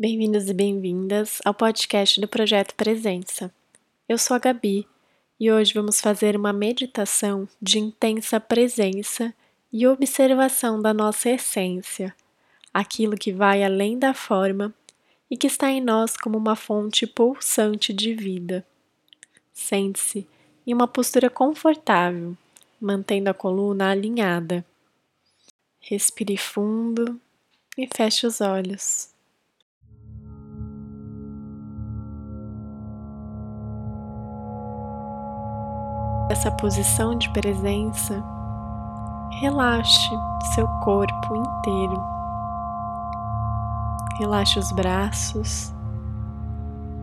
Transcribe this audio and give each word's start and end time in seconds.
Bem-vindos 0.00 0.48
e 0.48 0.54
bem-vindas 0.54 1.40
ao 1.44 1.52
podcast 1.52 2.22
do 2.22 2.26
Projeto 2.26 2.74
Presença. 2.74 3.52
Eu 4.08 4.16
sou 4.16 4.34
a 4.34 4.38
Gabi 4.38 4.88
e 5.38 5.52
hoje 5.52 5.74
vamos 5.74 6.00
fazer 6.00 6.34
uma 6.36 6.54
meditação 6.54 7.46
de 7.60 7.78
intensa 7.78 8.40
presença 8.40 9.34
e 9.70 9.86
observação 9.86 10.80
da 10.80 10.94
nossa 10.94 11.28
essência, 11.28 12.16
aquilo 12.72 13.14
que 13.14 13.30
vai 13.30 13.62
além 13.62 13.98
da 13.98 14.14
forma 14.14 14.72
e 15.30 15.36
que 15.36 15.46
está 15.46 15.70
em 15.70 15.82
nós 15.82 16.16
como 16.16 16.38
uma 16.38 16.56
fonte 16.56 17.06
pulsante 17.06 17.92
de 17.92 18.14
vida. 18.14 18.66
Sente-se 19.52 20.26
em 20.66 20.72
uma 20.72 20.88
postura 20.88 21.28
confortável, 21.28 22.34
mantendo 22.80 23.28
a 23.28 23.34
coluna 23.34 23.90
alinhada. 23.90 24.64
Respire 25.78 26.38
fundo 26.38 27.20
e 27.76 27.86
feche 27.94 28.26
os 28.26 28.40
olhos. 28.40 29.09
Essa 36.30 36.48
posição 36.48 37.16
de 37.16 37.28
presença, 37.30 38.22
relaxe 39.40 40.10
seu 40.54 40.66
corpo 40.84 41.36
inteiro. 41.36 42.00
Relaxe 44.20 44.58
os 44.60 44.70
braços, 44.70 45.74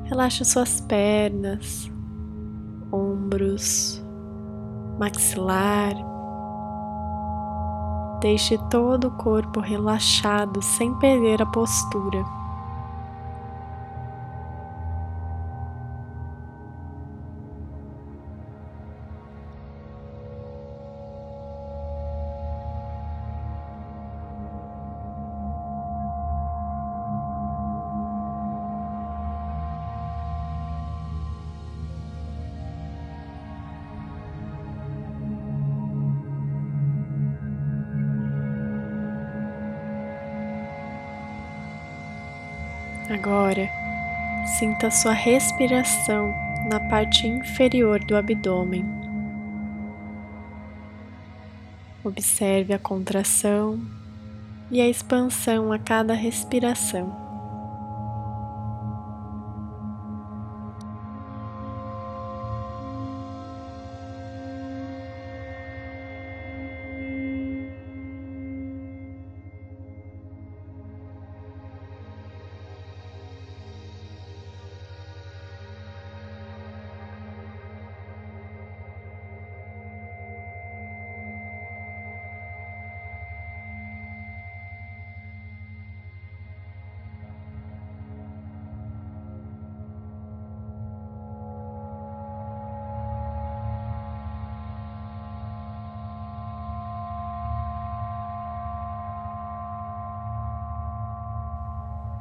relaxe 0.06 0.46
suas 0.46 0.80
pernas, 0.80 1.92
ombros, 2.90 4.02
maxilar. 4.98 5.94
Deixe 8.22 8.58
todo 8.70 9.10
o 9.10 9.12
corpo 9.12 9.60
relaxado 9.60 10.62
sem 10.62 10.94
perder 11.00 11.42
a 11.42 11.46
postura. 11.48 12.37
Agora, 43.10 43.70
sinta 44.60 44.92
sua 44.92 45.14
respiração 45.14 46.34
na 46.70 46.80
parte 46.80 47.26
inferior 47.26 48.04
do 48.04 48.18
abdômen. 48.18 48.86
Observe 52.04 52.74
a 52.74 52.80
contração 52.80 53.80
e 54.70 54.82
a 54.82 54.88
expansão 54.88 55.72
a 55.72 55.80
cada 55.80 56.14
respiração. 56.14 57.27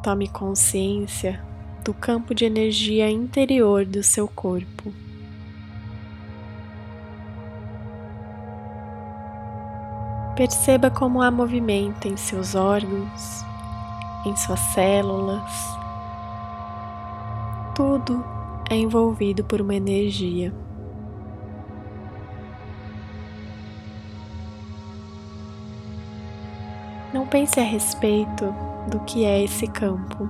Tome 0.07 0.29
consciência 0.29 1.43
do 1.85 1.93
campo 1.93 2.33
de 2.33 2.45
energia 2.45 3.11
interior 3.11 3.85
do 3.85 4.05
seu 4.05 4.29
corpo. 4.29 4.95
Perceba 10.37 10.93
como 10.93 11.21
há 11.21 11.29
movimento 11.29 12.07
em 12.07 12.17
seus 12.17 12.55
órgãos, 12.55 13.45
em 14.25 14.37
suas 14.37 14.61
células. 14.61 15.53
Tudo 17.75 18.25
é 18.71 18.77
envolvido 18.77 19.43
por 19.43 19.61
uma 19.61 19.75
energia. 19.75 20.55
Não 27.13 27.27
pense 27.27 27.59
a 27.59 27.65
respeito 27.65 28.55
do 28.89 29.01
que 29.01 29.25
é 29.25 29.43
esse 29.43 29.67
campo. 29.67 30.29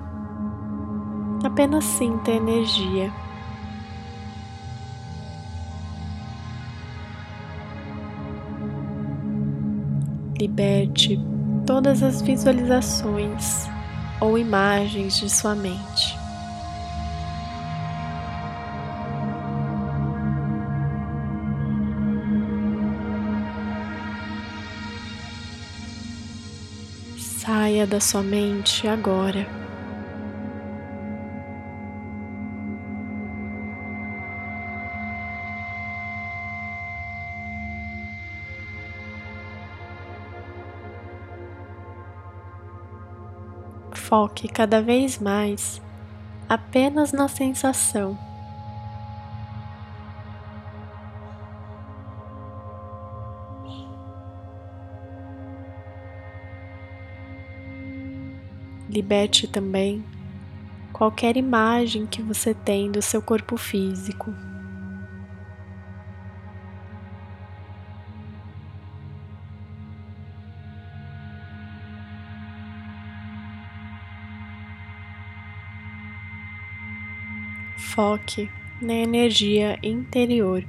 Apenas 1.44 1.84
sinta 1.84 2.30
a 2.30 2.34
energia. 2.34 3.12
Liberte 10.38 11.18
todas 11.66 12.02
as 12.02 12.20
visualizações 12.22 13.68
ou 14.20 14.38
imagens 14.38 15.16
de 15.16 15.28
sua 15.30 15.54
mente. 15.54 16.25
Saia 27.46 27.86
da 27.86 28.00
sua 28.00 28.24
mente 28.24 28.88
agora. 28.88 29.46
Foque 43.92 44.48
cada 44.48 44.82
vez 44.82 45.20
mais 45.20 45.80
apenas 46.48 47.12
na 47.12 47.28
sensação 47.28 48.25
Liberte 58.88 59.48
também 59.48 60.04
qualquer 60.92 61.36
imagem 61.36 62.06
que 62.06 62.22
você 62.22 62.54
tem 62.54 62.90
do 62.90 63.02
seu 63.02 63.20
corpo 63.20 63.56
físico. 63.58 64.32
Foque 77.76 78.50
na 78.80 78.94
energia 78.94 79.78
interior. 79.82 80.64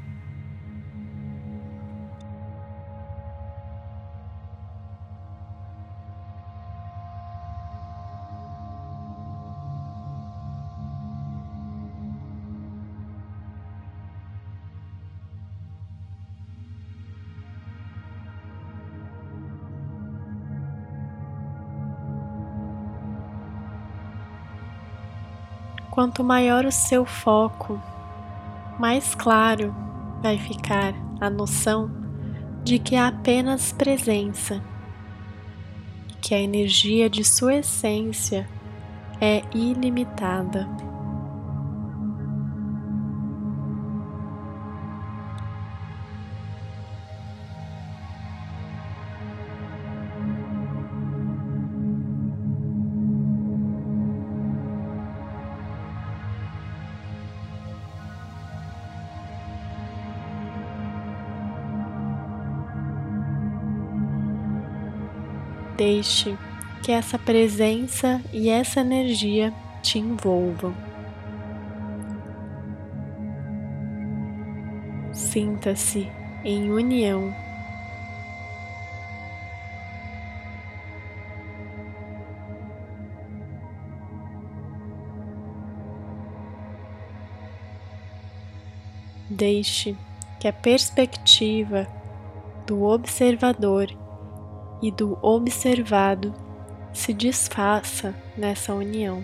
Quanto 25.98 26.24
maior 26.24 26.64
o 26.64 26.72
seu 26.72 27.06
foco, 27.06 27.82
mais 28.80 29.16
claro 29.16 29.76
vai 30.22 30.38
ficar 30.38 30.94
a 31.20 31.28
noção 31.28 31.90
de 32.64 32.78
que 32.78 32.96
há 32.96 33.08
apenas 33.08 33.72
presença, 33.72 34.62
que 36.22 36.36
a 36.36 36.40
energia 36.40 37.10
de 37.10 37.24
sua 37.24 37.56
essência 37.56 38.48
é 39.20 39.42
ilimitada. 39.56 40.70
Deixe 65.78 66.36
que 66.82 66.92
essa 66.92 67.20
presença 67.20 68.20
e 68.34 68.50
essa 68.50 68.80
energia 68.80 69.54
te 69.84 70.00
envolvam. 70.00 70.74
Sinta-se 75.14 76.10
em 76.44 76.72
união. 76.72 77.32
Deixe 89.30 89.96
que 90.40 90.48
a 90.48 90.54
perspectiva 90.54 91.86
do 92.66 92.84
observador 92.84 94.07
e 94.82 94.92
do 94.92 95.18
observado 95.22 96.34
se 96.94 97.14
desfaça 97.14 98.16
nessa 98.36 98.74
união. 98.74 99.24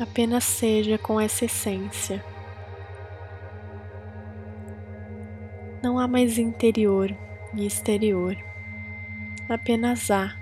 Apenas 0.00 0.44
seja 0.44 0.96
com 0.96 1.20
essa 1.20 1.44
essência. 1.44 2.24
Não 5.82 5.98
há 5.98 6.08
mais 6.08 6.38
interior 6.38 7.14
e 7.54 7.66
exterior, 7.66 8.36
apenas 9.48 10.10
há. 10.10 10.39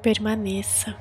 Permaneça. 0.00 0.96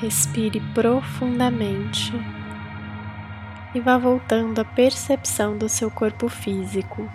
Respire 0.00 0.60
profundamente 0.74 2.12
e 3.74 3.80
vá 3.80 3.98
voltando 3.98 4.60
à 4.60 4.64
percepção 4.64 5.58
do 5.58 5.68
seu 5.68 5.90
corpo 5.90 6.28
físico. 6.28 7.10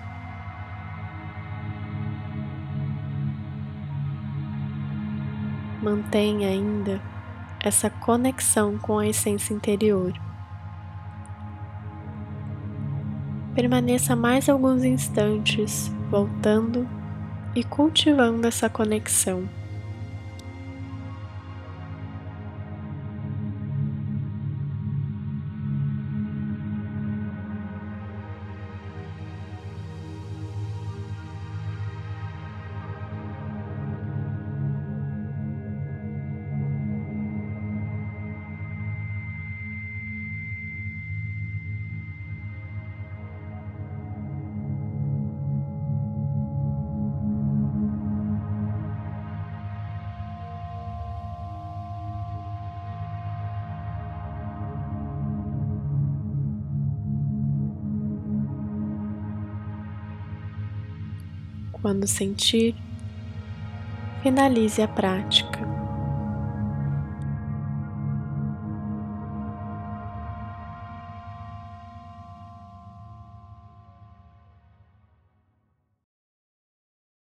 Mantenha 5.81 6.50
ainda 6.50 7.01
essa 7.62 7.89
conexão 7.89 8.77
com 8.77 9.00
a 9.00 9.07
essência 9.07 9.53
interior. 9.53 10.12
Permaneça 13.56 14.13
mais 14.13 14.50
alguns 14.50 14.83
instantes 14.83 15.88
voltando 16.09 16.85
e 17.56 17.63
cultivando 17.63 18.45
essa 18.45 18.69
conexão. 18.69 19.62
Quando 61.83 62.07
sentir, 62.07 62.73
finalize 64.23 64.81
a 64.81 64.87
prática. 64.87 65.72